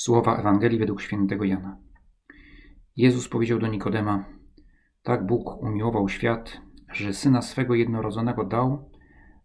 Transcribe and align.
Słowa 0.00 0.36
Ewangelii 0.36 0.78
według 0.78 1.02
świętego 1.02 1.44
Jana. 1.44 1.76
Jezus 2.96 3.28
powiedział 3.28 3.58
do 3.58 3.66
Nikodema: 3.66 4.24
Tak 5.02 5.26
Bóg 5.26 5.62
umiłował 5.62 6.08
świat, 6.08 6.60
że 6.92 7.12
syna 7.12 7.42
swego 7.42 7.74
jednorodzonego 7.74 8.44
dał, 8.44 8.90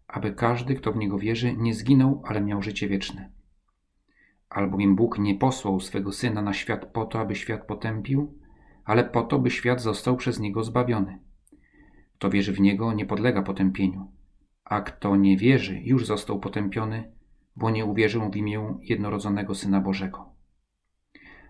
aby 0.08 0.32
każdy, 0.32 0.74
kto 0.74 0.92
w 0.92 0.96
niego 0.96 1.18
wierzy, 1.18 1.56
nie 1.56 1.74
zginął, 1.74 2.22
ale 2.24 2.40
miał 2.40 2.62
życie 2.62 2.88
wieczne. 2.88 3.30
Albowiem 4.50 4.96
Bóg 4.96 5.18
nie 5.18 5.34
posłał 5.34 5.80
swego 5.80 6.12
syna 6.12 6.42
na 6.42 6.52
świat 6.52 6.86
po 6.86 7.04
to, 7.04 7.20
aby 7.20 7.34
świat 7.34 7.66
potępił, 7.66 8.38
ale 8.84 9.04
po 9.04 9.22
to, 9.22 9.38
by 9.38 9.50
świat 9.50 9.80
został 9.80 10.16
przez 10.16 10.40
niego 10.40 10.64
zbawiony. 10.64 11.18
Kto 12.18 12.30
wierzy 12.30 12.52
w 12.52 12.60
niego, 12.60 12.92
nie 12.92 13.06
podlega 13.06 13.42
potępieniu, 13.42 14.10
a 14.64 14.80
kto 14.80 15.16
nie 15.16 15.36
wierzy, 15.36 15.80
już 15.80 16.06
został 16.06 16.40
potępiony, 16.40 17.12
bo 17.56 17.70
nie 17.70 17.84
uwierzył 17.84 18.30
w 18.30 18.36
imię 18.36 18.78
jednorodzonego 18.82 19.54
syna 19.54 19.80
Bożego. 19.80 20.35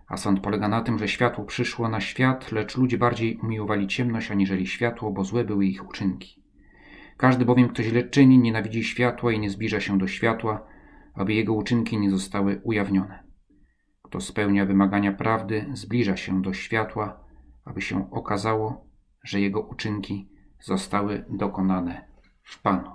A 0.09 0.17
sąd 0.17 0.41
polega 0.41 0.69
na 0.69 0.81
tym, 0.81 0.99
że 0.99 1.09
światło 1.09 1.45
przyszło 1.45 1.89
na 1.89 2.01
świat, 2.01 2.53
lecz 2.53 2.77
ludzie 2.77 2.99
bardziej 2.99 3.37
umiłowali 3.37 3.87
ciemność 3.87 4.31
aniżeli 4.31 4.67
światło, 4.67 5.11
bo 5.11 5.25
złe 5.25 5.45
były 5.45 5.67
ich 5.67 5.89
uczynki. 5.89 6.43
Każdy 7.17 7.45
bowiem, 7.45 7.69
kto 7.69 7.83
źle 7.83 8.09
czyni, 8.09 8.39
nienawidzi 8.39 8.85
światła 8.85 9.33
i 9.33 9.41
nie 9.41 9.51
zbliża 9.51 9.81
się 9.81 9.99
do 9.99 10.07
światła, 10.07 10.67
aby 11.15 11.35
jego 11.35 11.55
uczynki 11.55 11.99
nie 11.99 12.11
zostały 12.11 12.61
ujawnione. 12.65 13.25
Kto 14.03 14.21
spełnia 14.21 14.67
wymagania 14.67 15.13
prawdy, 15.13 15.67
zbliża 15.73 16.17
się 16.17 16.43
do 16.43 16.53
światła, 16.53 17.25
aby 17.65 17.81
się 17.81 18.11
okazało, 18.11 18.87
że 19.25 19.41
jego 19.41 19.61
uczynki 19.61 20.31
zostały 20.61 21.25
dokonane 21.31 22.09
w 22.43 22.63
Panu. 22.63 22.91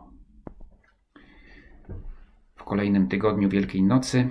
W 2.55 2.63
kolejnym 2.63 3.07
tygodniu 3.07 3.49
Wielkiej 3.49 3.84
Nocy 3.84 4.29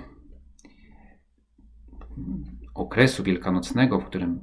okresu 2.73 3.23
wielkanocnego, 3.23 3.99
w 3.99 4.05
którym 4.05 4.41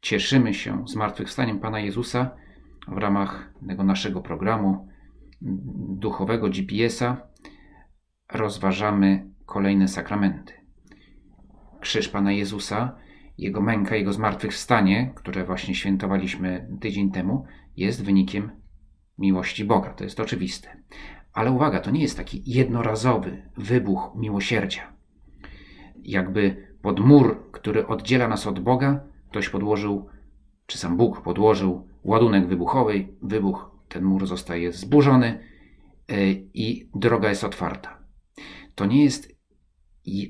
cieszymy 0.00 0.54
się 0.54 0.84
zmartwychwstaniem 0.88 1.58
Pana 1.58 1.80
Jezusa 1.80 2.30
w 2.88 2.98
ramach 2.98 3.52
tego 3.68 3.84
naszego 3.84 4.20
programu 4.20 4.88
duchowego 5.98 6.48
GPS-a, 6.48 7.28
rozważamy 8.32 9.30
kolejne 9.46 9.88
sakramenty. 9.88 10.52
Krzyż 11.80 12.08
Pana 12.08 12.32
Jezusa, 12.32 12.96
Jego 13.38 13.60
męka, 13.60 13.96
Jego 13.96 14.12
zmartwychwstanie, 14.12 15.12
które 15.14 15.44
właśnie 15.44 15.74
świętowaliśmy 15.74 16.68
tydzień 16.80 17.10
temu, 17.10 17.44
jest 17.76 18.04
wynikiem 18.04 18.50
miłości 19.18 19.64
Boga. 19.64 19.94
To 19.94 20.04
jest 20.04 20.20
oczywiste. 20.20 20.76
Ale 21.32 21.50
uwaga, 21.50 21.80
to 21.80 21.90
nie 21.90 22.02
jest 22.02 22.16
taki 22.16 22.42
jednorazowy 22.46 23.50
wybuch 23.56 24.12
miłosierdzia. 24.16 24.92
Jakby 26.02 26.69
pod 26.82 27.00
mur, 27.00 27.50
który 27.52 27.86
oddziela 27.86 28.28
nas 28.28 28.46
od 28.46 28.60
Boga, 28.60 29.00
ktoś 29.30 29.48
podłożył, 29.48 30.06
czy 30.66 30.78
sam 30.78 30.96
Bóg 30.96 31.22
podłożył 31.22 31.88
ładunek 32.04 32.46
wybuchowy, 32.46 33.08
wybuch, 33.22 33.70
ten 33.88 34.04
mur 34.04 34.26
zostaje 34.26 34.72
zburzony 34.72 35.44
e, 36.08 36.30
i 36.32 36.90
droga 36.94 37.28
jest 37.28 37.44
otwarta. 37.44 37.98
To 38.74 38.86
nie 38.86 39.04
jest, 39.04 39.32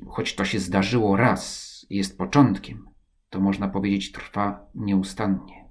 choć 0.09 0.35
to 0.35 0.45
się 0.45 0.59
zdarzyło 0.59 1.17
raz, 1.17 1.71
jest 1.91 2.19
początkiem, 2.19 2.89
to 3.31 3.41
można 3.41 3.69
powiedzieć 3.69 4.13
trwa 4.13 4.67
nieustannie. 4.75 5.69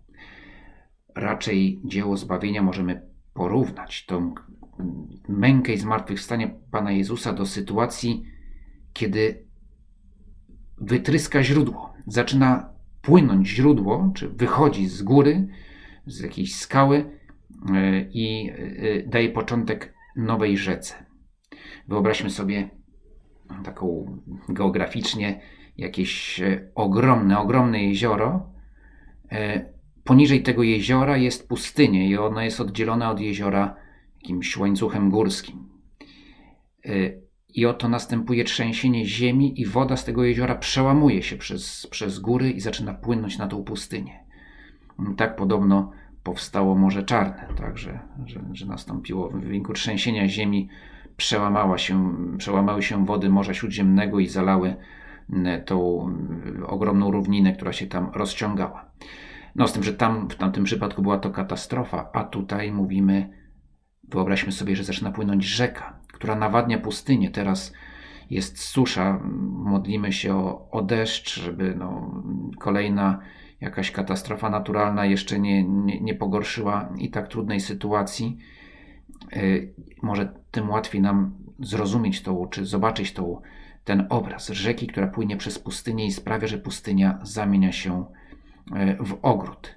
Raczej 1.15 1.81
dzieło 1.85 2.17
zbawienia 2.17 2.61
możemy 2.61 3.09
porównać 3.33 4.05
tą 4.05 4.33
mękę 5.27 5.73
i 5.73 5.77
zmartwychwstanie 5.77 6.59
Pana 6.71 6.91
Jezusa 6.91 7.33
do 7.33 7.45
sytuacji, 7.45 8.23
kiedy 8.93 9.48
wytryska 10.81 11.43
źródło. 11.43 11.93
Zaczyna 12.07 12.69
płynąć 13.01 13.47
źródło, 13.47 14.11
czy 14.15 14.29
wychodzi 14.29 14.87
z 14.87 15.01
góry, 15.01 15.47
z 16.05 16.19
jakiejś 16.19 16.55
skały 16.55 17.05
e, 17.75 18.01
i 18.01 18.49
e, 18.49 19.03
daje 19.03 19.29
początek 19.29 19.93
nowej 20.15 20.57
rzece. 20.57 21.05
Wyobraźmy 21.87 22.29
sobie 22.29 22.69
taką 23.63 24.17
geograficznie 24.49 25.41
jakieś 25.77 26.41
e, 26.41 26.71
ogromne, 26.75 27.39
ogromne 27.39 27.83
jezioro. 27.83 28.49
Poniżej 30.03 30.43
tego 30.43 30.63
jeziora 30.63 31.17
jest 31.17 31.47
pustynia 31.47 32.05
i 32.05 32.17
ono 32.17 32.41
jest 32.41 32.61
oddzielone 32.61 33.09
od 33.09 33.19
jeziora 33.19 33.75
jakimś 34.21 34.57
łańcuchem 34.57 35.09
górskim. 35.09 35.69
I 37.53 37.65
oto 37.65 37.89
następuje 37.89 38.43
trzęsienie 38.43 39.05
ziemi, 39.05 39.61
i 39.61 39.65
woda 39.65 39.97
z 39.97 40.05
tego 40.05 40.23
jeziora 40.23 40.55
przełamuje 40.55 41.23
się 41.23 41.37
przez, 41.37 41.87
przez 41.87 42.19
góry 42.19 42.51
i 42.51 42.59
zaczyna 42.59 42.93
płynąć 42.93 43.37
na 43.37 43.47
tą 43.47 43.63
pustynię. 43.63 44.19
Tak 45.17 45.35
podobno 45.35 45.91
powstało 46.23 46.75
Morze 46.75 47.03
Czarne, 47.03 47.47
także, 47.57 47.99
że, 48.25 48.41
że 48.53 48.65
nastąpiło 48.65 49.29
w 49.29 49.39
wyniku 49.39 49.73
trzęsienia 49.73 50.27
ziemi, 50.27 50.69
przełamała 51.17 51.77
się, 51.77 52.15
przełamały 52.37 52.83
się 52.83 53.05
wody 53.05 53.29
Morza 53.29 53.53
Śródziemnego 53.53 54.19
i 54.19 54.27
zalały 54.27 54.75
tą 55.65 56.09
ogromną 56.67 57.11
równinę, 57.11 57.53
która 57.53 57.73
się 57.73 57.87
tam 57.87 58.11
rozciągała. 58.13 58.91
No 59.55 59.67
z 59.67 59.73
tym, 59.73 59.83
że 59.83 59.93
tam 59.93 60.29
w 60.29 60.35
tamtym 60.35 60.63
przypadku 60.63 61.01
była 61.01 61.17
to 61.17 61.31
katastrofa, 61.31 62.09
a 62.13 62.23
tutaj 62.23 62.71
mówimy, 62.71 63.29
wyobraźmy 64.03 64.51
sobie, 64.51 64.75
że 64.75 64.83
zaczyna 64.83 65.11
płynąć 65.11 65.43
rzeka 65.43 65.98
która 66.19 66.35
nawadnia 66.35 66.77
pustynię. 66.77 67.31
Teraz 67.31 67.73
jest 68.29 68.59
susza, 68.59 69.19
modlimy 69.49 70.13
się 70.13 70.35
o, 70.35 70.67
o 70.71 70.81
deszcz, 70.81 71.39
żeby 71.39 71.75
no, 71.75 72.21
kolejna 72.59 73.19
jakaś 73.61 73.91
katastrofa 73.91 74.49
naturalna 74.49 75.05
jeszcze 75.05 75.39
nie, 75.39 75.63
nie, 75.63 76.01
nie 76.01 76.15
pogorszyła 76.15 76.89
i 76.97 77.09
tak 77.09 77.27
trudnej 77.27 77.59
sytuacji. 77.59 78.37
Yy, 79.35 79.73
może 80.01 80.33
tym 80.51 80.69
łatwiej 80.69 81.01
nam 81.01 81.33
zrozumieć 81.59 82.21
to, 82.21 82.47
czy 82.47 82.65
zobaczyć 82.65 83.13
to, 83.13 83.41
ten 83.83 84.07
obraz 84.09 84.47
rzeki, 84.49 84.87
która 84.87 85.07
płynie 85.07 85.37
przez 85.37 85.59
pustynię 85.59 86.05
i 86.05 86.11
sprawia, 86.11 86.47
że 86.47 86.57
pustynia 86.57 87.19
zamienia 87.23 87.71
się 87.71 88.05
yy, 88.71 88.97
w 88.99 89.19
ogród. 89.21 89.75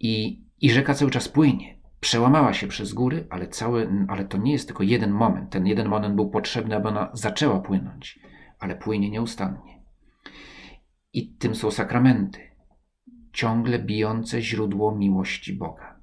I, 0.00 0.40
i 0.60 0.70
rzeka 0.70 0.94
cały 0.94 1.10
czas 1.10 1.28
płynie 1.28 1.81
przełamała 2.02 2.52
się 2.54 2.66
przez 2.66 2.92
góry, 2.92 3.26
ale, 3.30 3.48
cały, 3.48 4.06
ale 4.08 4.24
to 4.24 4.38
nie 4.38 4.52
jest 4.52 4.66
tylko 4.66 4.82
jeden 4.82 5.10
moment. 5.10 5.50
Ten 5.50 5.66
jeden 5.66 5.88
moment 5.88 6.14
był 6.14 6.30
potrzebny, 6.30 6.76
aby 6.76 6.88
ona 6.88 7.10
zaczęła 7.12 7.60
płynąć, 7.60 8.20
ale 8.58 8.76
płynie 8.76 9.10
nieustannie. 9.10 9.82
I 11.12 11.34
tym 11.36 11.54
są 11.54 11.70
sakramenty, 11.70 12.40
ciągle 13.32 13.78
bijące 13.78 14.42
źródło 14.42 14.94
miłości 14.94 15.52
Boga. 15.52 16.00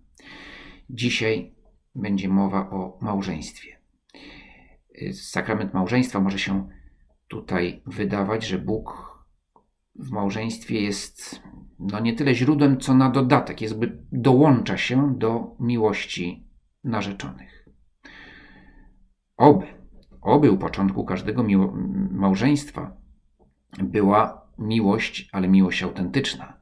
Dzisiaj 0.90 1.56
będzie 1.96 2.30
mowa 2.30 2.70
o 2.70 2.98
małżeństwie. 3.02 3.80
Sakrament 5.14 5.74
małżeństwa 5.74 6.20
może 6.20 6.40
się 6.40 6.70
tutaj 7.28 7.82
wydawać, 7.86 8.48
że 8.48 8.58
Bóg 8.58 9.19
w 9.96 10.12
małżeństwie 10.12 10.82
jest 10.82 11.42
no 11.80 12.00
nie 12.00 12.14
tyle 12.14 12.36
źródłem, 12.36 12.80
co 12.80 12.94
na 12.94 13.10
dodatek, 13.10 13.62
jest, 13.62 13.80
by 13.80 14.04
dołącza 14.12 14.78
się 14.78 15.16
do 15.18 15.56
miłości 15.60 16.48
narzeczonych. 16.84 17.70
Oby, 19.38 19.66
oby 20.22 20.52
u 20.52 20.58
początku 20.58 21.06
każdego 21.06 21.46
małżeństwa 22.12 22.98
była 23.84 24.50
miłość, 24.58 25.30
ale 25.32 25.48
miłość 25.48 25.84
autentyczna. 25.84 26.60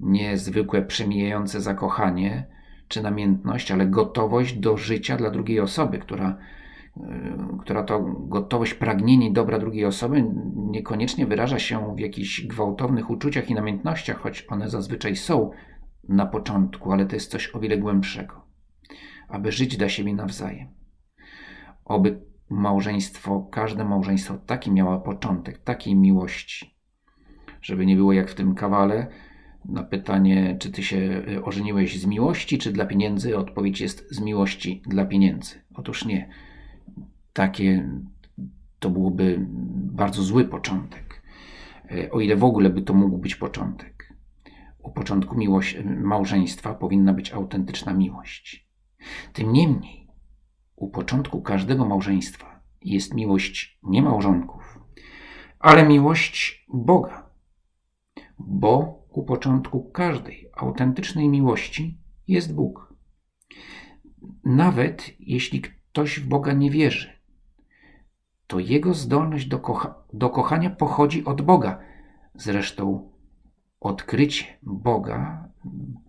Nie 0.00 0.38
zwykłe 0.38 0.82
przemijające 0.82 1.60
zakochanie 1.60 2.46
czy 2.88 3.02
namiętność, 3.02 3.70
ale 3.70 3.86
gotowość 3.86 4.58
do 4.58 4.76
życia 4.76 5.16
dla 5.16 5.30
drugiej 5.30 5.60
osoby, 5.60 5.98
która 5.98 6.38
która 7.60 7.82
to 7.82 8.00
gotowość, 8.18 8.74
pragnienie 8.74 9.32
dobra 9.32 9.58
drugiej 9.58 9.84
osoby 9.84 10.24
niekoniecznie 10.56 11.26
wyraża 11.26 11.58
się 11.58 11.94
w 11.96 12.00
jakichś 12.00 12.46
gwałtownych 12.46 13.10
uczuciach 13.10 13.50
i 13.50 13.54
namiętnościach, 13.54 14.18
choć 14.18 14.46
one 14.48 14.70
zazwyczaj 14.70 15.16
są 15.16 15.50
na 16.08 16.26
początku, 16.26 16.92
ale 16.92 17.06
to 17.06 17.16
jest 17.16 17.30
coś 17.30 17.54
o 17.54 17.60
wiele 17.60 17.78
głębszego. 17.78 18.46
Aby 19.28 19.52
żyć 19.52 19.76
dla 19.76 19.88
siebie 19.88 20.14
nawzajem. 20.14 20.68
Oby 21.84 22.20
małżeństwo, 22.50 23.48
każde 23.52 23.84
małżeństwo 23.84 24.38
taki 24.46 24.72
miało 24.72 25.00
początek, 25.00 25.58
takiej 25.58 25.96
miłości. 25.96 26.76
Żeby 27.62 27.86
nie 27.86 27.96
było 27.96 28.12
jak 28.12 28.30
w 28.30 28.34
tym 28.34 28.54
kawale, 28.54 29.06
na 29.64 29.82
pytanie, 29.82 30.56
czy 30.58 30.70
ty 30.70 30.82
się 30.82 31.22
ożeniłeś 31.44 32.00
z 32.00 32.06
miłości, 32.06 32.58
czy 32.58 32.72
dla 32.72 32.86
pieniędzy, 32.86 33.38
odpowiedź 33.38 33.80
jest 33.80 34.14
z 34.14 34.20
miłości 34.20 34.82
dla 34.86 35.04
pieniędzy. 35.04 35.62
Otóż 35.74 36.04
nie 36.04 36.28
takie 37.36 37.90
to 38.78 38.90
byłoby 38.90 39.46
bardzo 39.92 40.22
zły 40.22 40.44
początek. 40.44 41.22
E, 41.90 42.10
o 42.10 42.20
ile 42.20 42.36
w 42.36 42.44
ogóle 42.44 42.70
by 42.70 42.82
to 42.82 42.94
mógł 42.94 43.18
być 43.18 43.36
początek. 43.36 44.12
U 44.78 44.92
początku 44.92 45.36
miłość, 45.36 45.78
małżeństwa 45.84 46.74
powinna 46.74 47.12
być 47.12 47.32
autentyczna 47.32 47.92
miłość. 47.92 48.68
Tym 49.32 49.52
niemniej, 49.52 50.08
u 50.76 50.90
początku 50.90 51.42
każdego 51.42 51.84
małżeństwa 51.84 52.60
jest 52.82 53.14
miłość 53.14 53.78
nie 53.82 54.02
małżonków, 54.02 54.78
ale 55.58 55.88
miłość 55.88 56.66
Boga. 56.68 57.30
Bo 58.38 59.02
u 59.10 59.24
początku 59.24 59.90
każdej 59.90 60.50
autentycznej 60.56 61.28
miłości 61.28 61.98
jest 62.28 62.54
Bóg. 62.54 62.94
Nawet 64.44 65.12
jeśli 65.20 65.60
ktoś 65.60 66.20
w 66.20 66.28
Boga 66.28 66.52
nie 66.52 66.70
wierzy, 66.70 67.15
to 68.46 68.58
jego 68.58 68.94
zdolność 68.94 69.46
do, 69.46 69.58
kocha 69.58 69.94
do 70.12 70.30
kochania 70.30 70.70
pochodzi 70.70 71.24
od 71.24 71.42
Boga. 71.42 71.78
Zresztą 72.34 73.10
odkrycie 73.80 74.44
Boga 74.62 75.48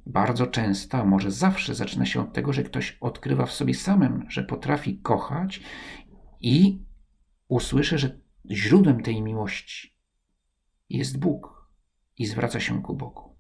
bardzo 0.06 0.48
często, 0.48 0.98
a 0.98 1.06
może 1.06 1.31
zawsze 1.31 1.75
zaczyna 1.75 2.06
się 2.06 2.22
od 2.22 2.34
tego, 2.34 2.54
że 2.54 2.63
ktoś 2.63 2.98
odkrywa 3.01 3.45
w 3.45 3.51
sobie 3.51 3.74
samym, 3.74 4.25
że 4.30 4.44
potrafi 4.44 4.98
kochać 4.98 5.62
i 6.42 6.81
usłyszy, 7.48 7.98
że 7.98 8.19
źródłem 8.51 9.04
tej 9.04 9.22
miłości 9.22 9.98
jest 10.90 11.19
Bóg 11.19 11.68
i 12.18 12.25
zwraca 12.25 12.60
się 12.60 12.81
ku 12.81 12.95
Bogu. 12.95 13.36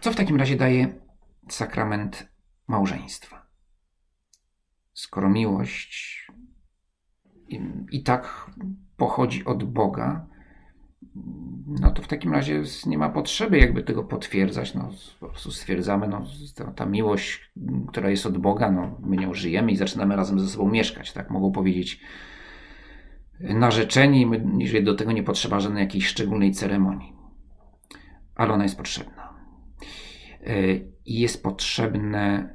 Co 0.00 0.12
w 0.12 0.16
takim 0.16 0.36
razie 0.36 0.56
daje 0.56 0.94
sakrament 1.48 2.28
małżeństwa? 2.66 3.46
Skoro 4.92 5.30
miłość 5.30 6.26
i, 7.90 8.02
tak 8.02 8.50
pochodzi 8.96 9.44
od 9.44 9.64
Boga, 9.64 10.26
no 11.66 11.90
to 11.90 12.02
w 12.02 12.08
takim 12.08 12.32
razie 12.32 12.62
nie 12.86 12.98
ma 12.98 13.08
potrzeby 13.08 13.58
jakby 13.58 13.82
tego 13.82 14.04
potwierdzać. 14.04 14.74
No, 14.74 14.90
po 15.20 15.28
prostu 15.28 15.50
stwierdzamy, 15.50 16.08
no, 16.08 16.24
ta, 16.76 16.86
miłość, 16.86 17.52
która 17.88 18.10
jest 18.10 18.26
od 18.26 18.38
Boga, 18.38 18.70
no, 18.70 19.00
my 19.00 19.16
nią 19.16 19.34
żyjemy 19.34 19.72
i 19.72 19.76
zaczynamy 19.76 20.16
razem 20.16 20.40
ze 20.40 20.48
sobą 20.48 20.70
mieszkać. 20.70 21.12
Tak 21.12 21.30
mogą 21.30 21.52
powiedzieć 21.52 22.00
narzeczeni, 23.40 24.26
my, 24.26 24.82
do 24.82 24.94
tego 24.94 25.12
nie 25.12 25.22
potrzeba 25.22 25.60
żadnej 25.60 25.82
jakiejś 25.82 26.06
szczególnej 26.06 26.52
ceremonii. 26.52 27.12
Ale 28.34 28.52
ona 28.52 28.62
jest 28.62 28.76
potrzebna. 28.76 29.34
E, 30.46 30.76
I 31.04 31.20
jest 31.20 31.42
potrzebne 31.42 32.54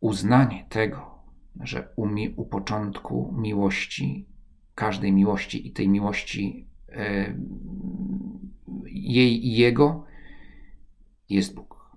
uznanie 0.00 0.66
tego, 0.68 1.19
że 1.60 1.92
u, 1.96 2.06
mi, 2.06 2.34
u 2.36 2.44
początku 2.44 3.34
miłości, 3.38 4.28
każdej 4.74 5.12
miłości 5.12 5.68
i 5.68 5.72
tej 5.72 5.88
miłości 5.88 6.68
e, 6.88 7.34
jej 8.86 9.46
i 9.46 9.52
jego 9.56 10.04
jest 11.28 11.54
Bóg. 11.54 11.96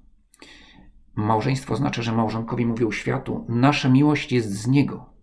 Małżeństwo 1.16 1.74
oznacza, 1.74 2.02
że 2.02 2.12
małżonkowie 2.12 2.66
mówią 2.66 2.92
światu: 2.92 3.46
Nasza 3.50 3.90
miłość 3.90 4.32
jest 4.32 4.52
z 4.52 4.68
niego. 4.68 5.14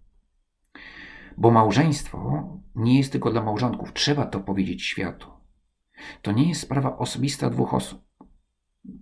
Bo 1.36 1.50
małżeństwo 1.50 2.48
nie 2.74 2.98
jest 2.98 3.12
tylko 3.12 3.30
dla 3.30 3.42
małżonków, 3.42 3.92
trzeba 3.92 4.26
to 4.26 4.40
powiedzieć 4.40 4.82
światu. 4.82 5.30
To 6.22 6.32
nie 6.32 6.48
jest 6.48 6.60
sprawa 6.60 6.98
osobista 6.98 7.50
dwóch 7.50 7.74
osób, 7.74 8.02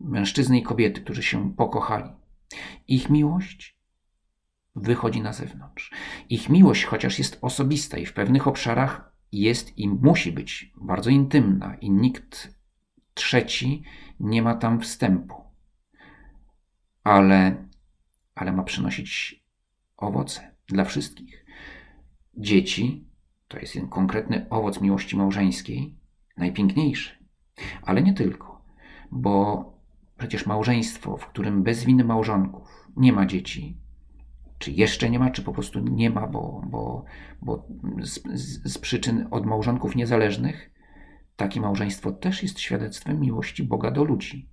mężczyzny 0.00 0.58
i 0.58 0.62
kobiety, 0.62 1.00
którzy 1.00 1.22
się 1.22 1.54
pokochali. 1.54 2.10
Ich 2.88 3.10
miłość 3.10 3.77
wychodzi 4.80 5.20
na 5.20 5.32
zewnątrz. 5.32 5.90
Ich 6.28 6.48
miłość, 6.48 6.84
chociaż 6.84 7.18
jest 7.18 7.38
osobista 7.40 7.98
i 7.98 8.06
w 8.06 8.12
pewnych 8.12 8.46
obszarach 8.46 9.12
jest 9.32 9.78
i 9.78 9.88
musi 9.88 10.32
być 10.32 10.72
bardzo 10.76 11.10
intymna, 11.10 11.74
i 11.74 11.90
nikt 11.90 12.58
trzeci 13.14 13.82
nie 14.20 14.42
ma 14.42 14.54
tam 14.54 14.80
wstępu, 14.80 15.34
ale, 17.04 17.68
ale 18.34 18.52
ma 18.52 18.62
przynosić 18.62 19.44
owoce 19.96 20.54
dla 20.66 20.84
wszystkich. 20.84 21.44
Dzieci 22.34 23.08
to 23.48 23.58
jest 23.58 23.78
konkretny 23.90 24.46
owoc 24.50 24.80
miłości 24.80 25.16
małżeńskiej, 25.16 25.98
najpiękniejszy, 26.36 27.24
ale 27.82 28.02
nie 28.02 28.14
tylko, 28.14 28.64
bo 29.10 29.64
przecież 30.18 30.46
małżeństwo, 30.46 31.16
w 31.16 31.26
którym 31.26 31.62
bez 31.62 31.84
winy 31.84 32.04
małżonków 32.04 32.88
nie 32.96 33.12
ma 33.12 33.26
dzieci, 33.26 33.80
czy 34.58 34.72
jeszcze 34.72 35.10
nie 35.10 35.18
ma, 35.18 35.30
czy 35.30 35.42
po 35.42 35.52
prostu 35.52 35.80
nie 35.80 36.10
ma, 36.10 36.26
bo, 36.26 36.62
bo, 36.66 37.04
bo 37.42 37.66
z, 38.02 38.22
z, 38.64 38.78
przyczyn 38.78 39.28
od 39.30 39.46
małżonków 39.46 39.96
niezależnych, 39.96 40.70
takie 41.36 41.60
małżeństwo 41.60 42.12
też 42.12 42.42
jest 42.42 42.60
świadectwem 42.60 43.20
miłości 43.20 43.64
Boga 43.64 43.90
do 43.90 44.04
ludzi. 44.04 44.50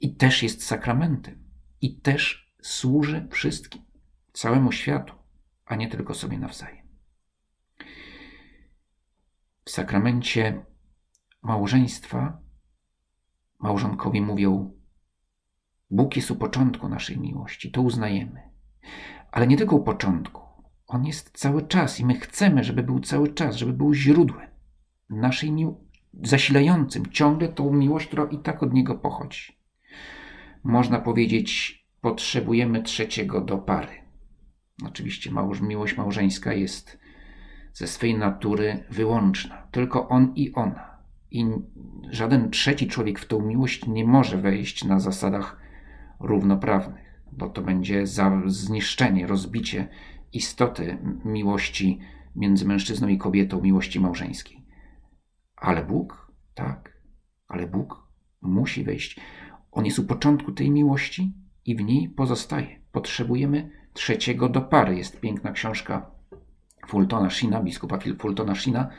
I 0.00 0.16
też 0.16 0.42
jest 0.42 0.64
sakramentem. 0.64 1.44
I 1.80 2.00
też 2.00 2.52
służy 2.62 3.28
wszystkim, 3.30 3.82
całemu 4.32 4.72
światu, 4.72 5.14
a 5.64 5.76
nie 5.76 5.88
tylko 5.88 6.14
sobie 6.14 6.38
nawzajem. 6.38 6.86
W 9.64 9.70
sakramencie 9.70 10.66
małżeństwa 11.42 12.40
małżonkowie 13.58 14.22
mówią: 14.22 14.74
Bóg 15.90 16.16
jest 16.16 16.30
u 16.30 16.36
początku 16.36 16.88
naszej 16.88 17.18
miłości, 17.18 17.70
to 17.70 17.82
uznajemy. 17.82 18.49
Ale 19.30 19.46
nie 19.46 19.56
tylko 19.56 19.76
u 19.76 19.82
początku. 19.82 20.42
On 20.86 21.06
jest 21.06 21.38
cały 21.38 21.62
czas 21.62 22.00
i 22.00 22.04
my 22.04 22.14
chcemy, 22.14 22.64
żeby 22.64 22.82
był 22.82 23.00
cały 23.00 23.34
czas, 23.34 23.56
żeby 23.56 23.72
był 23.72 23.94
źródłem 23.94 24.50
naszej 25.10 25.52
zasilającym 26.22 27.06
ciągle 27.06 27.48
tą 27.48 27.72
miłość, 27.72 28.06
która 28.06 28.24
i 28.24 28.38
tak 28.38 28.62
od 28.62 28.72
niego 28.72 28.94
pochodzi. 28.94 29.58
Można 30.64 31.00
powiedzieć, 31.00 31.80
potrzebujemy 32.00 32.82
trzeciego 32.82 33.40
do 33.40 33.58
pary. 33.58 33.92
Oczywiście 34.86 35.30
małż, 35.30 35.60
miłość 35.60 35.96
małżeńska 35.96 36.52
jest 36.52 36.98
ze 37.72 37.86
swej 37.86 38.18
natury 38.18 38.84
wyłączna. 38.90 39.66
Tylko 39.70 40.08
on 40.08 40.32
i 40.36 40.52
ona. 40.54 40.98
I 41.30 41.46
żaden 42.10 42.50
trzeci 42.50 42.88
człowiek 42.88 43.18
w 43.18 43.26
tą 43.26 43.40
miłość 43.40 43.86
nie 43.86 44.04
może 44.04 44.38
wejść 44.38 44.84
na 44.84 45.00
zasadach 45.00 45.60
równoprawnych 46.20 47.09
bo 47.32 47.48
to 47.48 47.62
będzie 47.62 48.06
za 48.06 48.42
zniszczenie, 48.46 49.26
rozbicie 49.26 49.88
istoty 50.32 50.98
miłości 51.24 51.98
między 52.36 52.66
mężczyzną 52.66 53.08
i 53.08 53.18
kobietą, 53.18 53.60
miłości 53.60 54.00
małżeńskiej. 54.00 54.66
Ale 55.56 55.84
Bóg, 55.84 56.32
tak, 56.54 57.02
ale 57.48 57.66
Bóg 57.66 58.08
musi 58.40 58.84
wejść. 58.84 59.20
On 59.72 59.84
jest 59.84 59.98
u 59.98 60.04
początku 60.04 60.52
tej 60.52 60.70
miłości 60.70 61.32
i 61.64 61.76
w 61.76 61.80
niej 61.80 62.08
pozostaje. 62.08 62.80
Potrzebujemy 62.92 63.70
trzeciego 63.92 64.48
do 64.48 64.60
pary. 64.60 64.96
Jest 64.96 65.20
piękna 65.20 65.52
książka 65.52 66.10
Fultona 66.88 67.30
Shina, 67.30 67.62
biskupa 67.62 67.98
Fultona 68.18 68.54
Shina, 68.54 68.90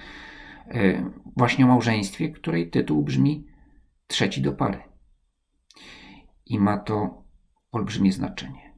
e, 0.67 1.11
właśnie 1.37 1.65
o 1.65 1.67
małżeństwie, 1.67 2.29
której 2.29 2.69
tytuł 2.69 3.03
brzmi 3.03 3.47
Trzeci 4.07 4.41
do 4.41 4.53
pary. 4.53 4.79
I 6.45 6.59
ma 6.59 6.77
to 6.77 7.20
olbrzymie 7.71 8.11
znaczenie. 8.11 8.73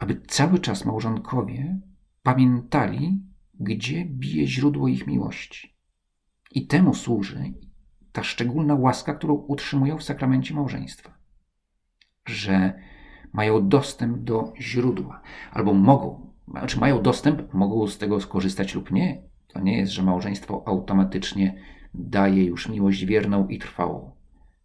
Aby 0.00 0.20
cały 0.26 0.58
czas 0.58 0.84
małżonkowie 0.84 1.80
pamiętali, 2.22 3.22
gdzie 3.60 4.04
bije 4.04 4.46
źródło 4.46 4.88
ich 4.88 5.06
miłości. 5.06 5.76
I 6.50 6.66
temu 6.66 6.94
służy 6.94 7.52
ta 8.12 8.22
szczególna 8.22 8.74
łaska, 8.74 9.14
którą 9.14 9.34
utrzymują 9.34 9.98
w 9.98 10.02
sakramencie 10.02 10.54
małżeństwa. 10.54 11.14
Że 12.26 12.80
mają 13.32 13.68
dostęp 13.68 14.18
do 14.18 14.52
źródła, 14.60 15.22
albo 15.52 15.74
mogą, 15.74 16.32
znaczy 16.48 16.80
mają 16.80 17.02
dostęp, 17.02 17.54
mogą 17.54 17.86
z 17.86 17.98
tego 17.98 18.20
skorzystać 18.20 18.74
lub 18.74 18.90
nie. 18.90 19.22
To 19.48 19.60
nie 19.60 19.78
jest, 19.78 19.92
że 19.92 20.02
małżeństwo 20.02 20.62
automatycznie 20.66 21.60
daje 21.94 22.44
już 22.44 22.68
miłość 22.68 23.04
wierną 23.04 23.48
i 23.48 23.58
trwałą. 23.58 24.10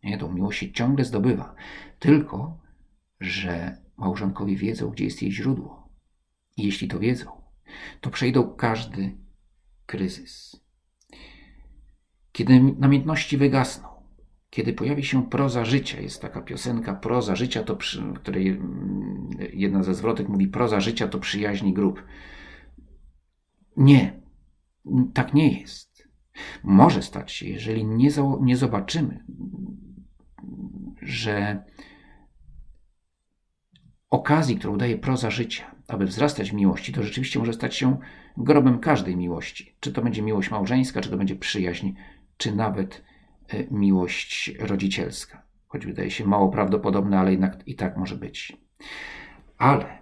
Nie, 0.03 0.17
tą 0.17 0.33
miłość 0.33 0.59
się 0.59 0.71
ciągle 0.71 1.05
zdobywa. 1.05 1.55
Tylko 2.00 2.57
że 3.20 3.77
małżonkowie 3.98 4.55
wiedzą, 4.55 4.89
gdzie 4.89 5.03
jest 5.05 5.22
jej 5.22 5.32
źródło. 5.32 5.89
I 6.58 6.63
jeśli 6.63 6.88
to 6.88 7.00
wiedzą, 7.00 7.32
to 8.01 8.10
przejdą 8.10 8.55
każdy 8.55 9.17
kryzys. 9.86 10.63
Kiedy 12.32 12.60
namiętności 12.60 13.38
wygasną, 13.38 13.88
kiedy 14.50 14.74
pojawi 14.74 15.03
się 15.03 15.29
proza 15.29 15.65
życia, 15.65 16.01
jest 16.01 16.22
taka 16.22 16.41
piosenka 16.41 16.93
proza 16.93 17.36
życia, 17.36 17.63
to 17.63 17.75
przy, 17.75 18.03
której 18.15 18.48
mm, 18.48 19.29
jedna 19.53 19.84
ze 19.84 19.93
zwrotek 19.93 20.29
mówi 20.29 20.48
proza 20.48 20.79
życia 20.79 21.08
to 21.08 21.20
przyjaźni 21.20 21.74
grób. 21.74 22.03
Nie, 23.77 24.22
tak 25.13 25.34
nie 25.34 25.60
jest. 25.60 26.08
Może 26.63 27.01
stać 27.01 27.32
się, 27.32 27.48
jeżeli 27.48 27.86
nie, 27.86 28.10
nie 28.41 28.58
zobaczymy, 28.58 29.24
że 31.01 31.63
okazji, 34.13 34.55
którą 34.55 34.77
daje 34.77 34.98
proza 34.98 35.32
życia, 35.32 35.75
aby 35.88 36.05
wzrastać 36.05 36.51
w 36.51 36.53
miłości, 36.53 36.93
to 36.93 37.03
rzeczywiście 37.03 37.39
może 37.39 37.53
stać 37.53 37.75
się 37.75 37.98
grobem 38.38 38.79
każdej 38.79 39.17
miłości. 39.17 39.75
Czy 39.79 39.91
to 39.91 40.01
będzie 40.01 40.22
miłość 40.22 40.51
małżeńska, 40.51 41.01
czy 41.01 41.10
to 41.10 41.17
będzie 41.17 41.36
przyjaźń, 41.36 41.91
czy 42.38 42.55
nawet 42.55 43.03
e, 43.48 43.67
miłość 43.72 44.51
rodzicielska. 44.60 45.43
Choć 45.67 45.86
wydaje 45.86 46.12
się 46.12 46.25
mało 46.25 46.50
prawdopodobne, 46.50 47.20
ale 47.20 47.32
jednak 47.32 47.67
i 47.67 47.75
tak 47.75 47.98
może 47.98 48.15
być. 48.15 48.58
Ale, 49.58 50.00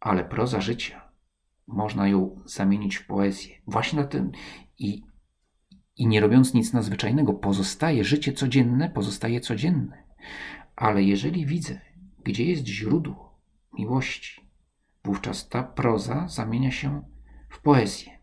ale 0.00 0.24
proza 0.24 0.60
życia 0.60 1.12
można 1.66 2.08
ją 2.08 2.40
zamienić 2.44 2.96
w 2.96 3.06
poezję. 3.06 3.54
Właśnie 3.66 4.00
na 4.00 4.06
tym 4.06 4.32
i, 4.78 5.02
i 5.96 6.06
nie 6.06 6.20
robiąc 6.20 6.54
nic 6.54 6.72
nadzwyczajnego, 6.72 7.34
pozostaje 7.34 8.04
życie 8.04 8.32
codzienne, 8.32 8.90
pozostaje 8.90 9.40
codzienne. 9.40 10.04
Ale 10.76 11.02
jeżeli 11.02 11.46
widzę, 11.46 11.80
gdzie 12.24 12.44
jest 12.44 12.66
źródło 12.66 13.40
miłości, 13.72 14.50
wówczas 15.04 15.48
ta 15.48 15.62
proza 15.62 16.28
zamienia 16.28 16.70
się 16.70 17.02
w 17.48 17.60
poezję. 17.60 18.18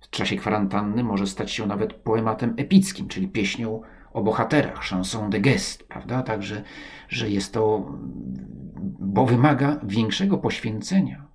W 0.00 0.10
czasie 0.10 0.36
kwarantanny 0.36 1.04
może 1.04 1.26
stać 1.26 1.50
się 1.50 1.66
nawet 1.66 1.92
poematem 1.92 2.54
epickim, 2.56 3.08
czyli 3.08 3.28
pieśnią 3.28 3.82
o 4.12 4.22
bohaterach, 4.22 4.80
chanson 4.80 5.30
de 5.30 5.40
gest, 5.40 5.88
prawda? 5.88 6.22
Także, 6.22 6.62
że 7.08 7.30
jest 7.30 7.52
to, 7.54 7.92
bo 9.00 9.26
wymaga 9.26 9.80
większego 9.82 10.38
poświęcenia, 10.38 11.26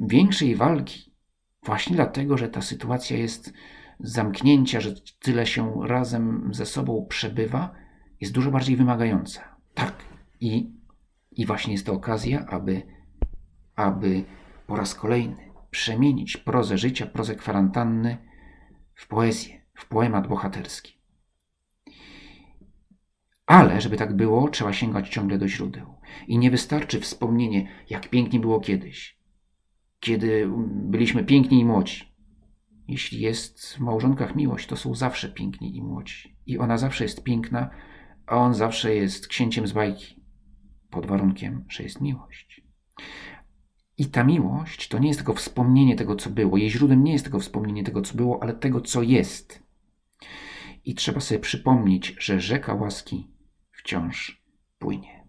większej 0.00 0.56
walki, 0.56 1.14
właśnie 1.62 1.96
dlatego, 1.96 2.38
że 2.38 2.48
ta 2.48 2.62
sytuacja 2.62 3.16
jest 3.16 3.52
zamknięcia, 4.00 4.80
że 4.80 4.94
tyle 5.18 5.46
się 5.46 5.72
razem 5.86 6.50
ze 6.54 6.66
sobą 6.66 7.06
przebywa, 7.08 7.74
jest 8.20 8.32
dużo 8.32 8.50
bardziej 8.50 8.76
wymagająca. 8.76 9.53
I, 10.44 10.72
i 11.32 11.46
właśnie 11.46 11.72
jest 11.72 11.86
to 11.86 11.92
okazja, 11.92 12.46
aby, 12.46 12.82
aby 13.76 14.24
po 14.66 14.76
raz 14.76 14.94
kolejny 14.94 15.52
przemienić 15.70 16.36
prozę 16.36 16.78
życia, 16.78 17.06
prozę 17.06 17.34
kwarantanny 17.34 18.18
w 18.94 19.08
poezję, 19.08 19.60
w 19.74 19.88
poemat 19.88 20.28
bohaterski. 20.28 21.00
Ale, 23.46 23.80
żeby 23.80 23.96
tak 23.96 24.16
było, 24.16 24.48
trzeba 24.48 24.72
sięgać 24.72 25.08
ciągle 25.08 25.38
do 25.38 25.48
źródeł. 25.48 25.94
I 26.28 26.38
nie 26.38 26.50
wystarczy 26.50 27.00
wspomnienie, 27.00 27.68
jak 27.90 28.08
pięknie 28.08 28.40
było 28.40 28.60
kiedyś, 28.60 29.18
kiedy 30.00 30.50
byliśmy 30.66 31.24
piękni 31.24 31.60
i 31.60 31.64
młodzi. 31.64 32.14
Jeśli 32.88 33.20
jest 33.20 33.74
w 33.74 33.80
małżonkach 33.80 34.36
miłość, 34.36 34.66
to 34.66 34.76
są 34.76 34.94
zawsze 34.94 35.28
piękni 35.28 35.76
i 35.76 35.82
młodzi. 35.82 36.36
I 36.46 36.58
ona 36.58 36.78
zawsze 36.78 37.04
jest 37.04 37.22
piękna, 37.22 37.70
a 38.26 38.36
on 38.36 38.54
zawsze 38.54 38.94
jest 38.94 39.28
księciem 39.28 39.66
z 39.66 39.72
bajki. 39.72 40.23
Pod 40.94 41.06
warunkiem, 41.06 41.64
że 41.68 41.82
jest 41.82 42.00
miłość. 42.00 42.62
I 43.98 44.06
ta 44.06 44.24
miłość 44.24 44.88
to 44.88 44.98
nie 44.98 45.08
jest 45.08 45.20
tylko 45.20 45.34
wspomnienie 45.34 45.96
tego, 45.96 46.16
co 46.16 46.30
było. 46.30 46.56
Jej 46.56 46.70
źródłem 46.70 47.04
nie 47.04 47.12
jest 47.12 47.24
tylko 47.24 47.38
wspomnienie 47.38 47.84
tego, 47.84 48.02
co 48.02 48.14
było, 48.14 48.42
ale 48.42 48.54
tego, 48.54 48.80
co 48.80 49.02
jest. 49.02 49.62
I 50.84 50.94
trzeba 50.94 51.20
sobie 51.20 51.40
przypomnieć, 51.40 52.16
że 52.18 52.40
rzeka 52.40 52.74
łaski 52.74 53.30
wciąż 53.72 54.44
płynie. 54.78 55.26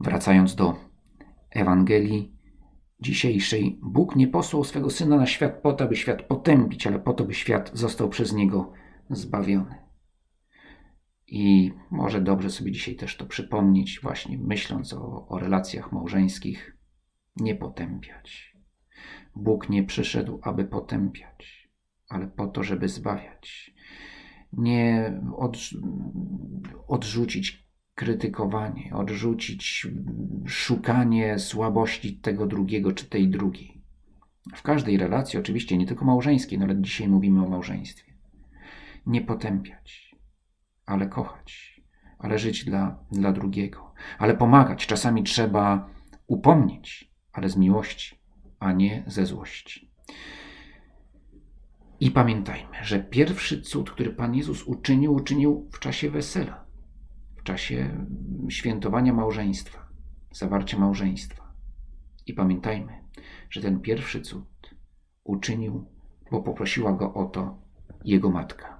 Wracając 0.00 0.54
do 0.54 0.76
Ewangelii 1.50 2.36
dzisiejszej, 3.00 3.78
Bóg 3.82 4.16
nie 4.16 4.28
posłał 4.28 4.64
swego 4.64 4.90
syna 4.90 5.16
na 5.16 5.26
świat 5.26 5.62
po 5.62 5.72
to, 5.72 5.88
by 5.88 5.96
świat 5.96 6.22
potępić, 6.22 6.86
ale 6.86 6.98
po 6.98 7.12
to, 7.12 7.24
by 7.24 7.34
świat 7.34 7.70
został 7.74 8.08
przez 8.08 8.32
niego 8.32 8.72
zbawiony. 9.10 9.89
I 11.30 11.72
może 11.90 12.20
dobrze 12.20 12.50
sobie 12.50 12.72
dzisiaj 12.72 12.96
też 12.96 13.16
to 13.16 13.26
przypomnieć, 13.26 14.00
właśnie 14.02 14.38
myśląc 14.38 14.92
o, 14.92 15.28
o 15.28 15.38
relacjach 15.38 15.92
małżeńskich, 15.92 16.76
nie 17.36 17.54
potępiać. 17.54 18.56
Bóg 19.36 19.68
nie 19.68 19.84
przyszedł, 19.84 20.40
aby 20.42 20.64
potępiać, 20.64 21.70
ale 22.08 22.26
po 22.26 22.46
to, 22.46 22.62
żeby 22.62 22.88
zbawiać. 22.88 23.74
Nie 24.52 25.12
od, 25.36 25.58
odrzucić 26.88 27.66
krytykowanie, 27.94 28.94
odrzucić 28.94 29.86
szukanie 30.46 31.38
słabości 31.38 32.16
tego 32.16 32.46
drugiego 32.46 32.92
czy 32.92 33.06
tej 33.06 33.28
drugiej. 33.28 33.82
W 34.54 34.62
każdej 34.62 34.96
relacji, 34.96 35.38
oczywiście 35.38 35.78
nie 35.78 35.86
tylko 35.86 36.04
małżeńskiej, 36.04 36.58
no 36.58 36.64
ale 36.64 36.80
dzisiaj 36.82 37.08
mówimy 37.08 37.46
o 37.46 37.48
małżeństwie. 37.48 38.12
Nie 39.06 39.20
potępiać 39.20 40.09
ale 40.90 41.08
kochać, 41.08 41.80
ale 42.18 42.38
żyć 42.38 42.64
dla, 42.64 42.98
dla 43.12 43.32
drugiego, 43.32 43.92
ale 44.18 44.34
pomagać. 44.34 44.86
Czasami 44.86 45.22
trzeba 45.22 45.90
upomnieć, 46.26 47.12
ale 47.32 47.48
z 47.48 47.56
miłości, 47.56 48.20
a 48.58 48.72
nie 48.72 49.04
ze 49.06 49.26
złości. 49.26 49.90
I 52.00 52.10
pamiętajmy, 52.10 52.76
że 52.82 53.00
pierwszy 53.00 53.62
cud, 53.62 53.90
który 53.90 54.10
Pan 54.10 54.34
Jezus 54.34 54.62
uczynił, 54.62 55.14
uczynił 55.14 55.68
w 55.72 55.78
czasie 55.78 56.10
wesela, 56.10 56.64
w 57.36 57.42
czasie 57.42 58.06
świętowania 58.48 59.12
małżeństwa, 59.12 59.88
zawarcia 60.32 60.78
małżeństwa. 60.78 61.54
I 62.26 62.34
pamiętajmy, 62.34 63.04
że 63.50 63.60
ten 63.60 63.80
pierwszy 63.80 64.20
cud 64.20 64.74
uczynił, 65.24 65.86
bo 66.30 66.42
poprosiła 66.42 66.92
go 66.92 67.14
o 67.14 67.24
to 67.24 67.58
jego 68.04 68.30
matka. 68.30 68.79